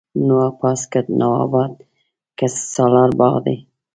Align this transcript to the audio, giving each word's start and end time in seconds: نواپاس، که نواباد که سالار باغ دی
نواپاس، 0.27 0.81
که 0.91 0.99
نواباد 1.19 1.73
که 2.37 2.47
سالار 2.71 3.09
باغ 3.19 3.35
دی 3.45 3.57